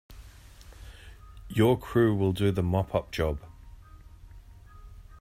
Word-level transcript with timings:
Your 1.47 1.77
crew 1.77 2.15
will 2.15 2.33
do 2.33 2.49
the 2.51 2.63
mop 2.63 2.95
up 2.95 3.11
job. 3.11 3.39